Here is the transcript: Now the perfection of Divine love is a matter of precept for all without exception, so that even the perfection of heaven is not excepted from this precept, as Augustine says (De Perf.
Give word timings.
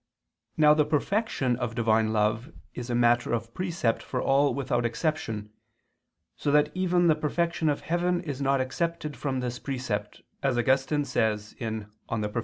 Now 0.57 0.73
the 0.73 0.83
perfection 0.83 1.55
of 1.57 1.75
Divine 1.75 2.11
love 2.11 2.51
is 2.73 2.89
a 2.89 2.95
matter 2.95 3.33
of 3.33 3.53
precept 3.53 4.01
for 4.01 4.19
all 4.19 4.51
without 4.55 4.83
exception, 4.83 5.51
so 6.35 6.49
that 6.51 6.71
even 6.73 7.05
the 7.05 7.13
perfection 7.13 7.69
of 7.69 7.81
heaven 7.81 8.19
is 8.21 8.41
not 8.41 8.59
excepted 8.61 9.15
from 9.15 9.41
this 9.41 9.59
precept, 9.59 10.23
as 10.41 10.57
Augustine 10.57 11.05
says 11.05 11.53
(De 11.53 11.69
Perf. 12.09 12.37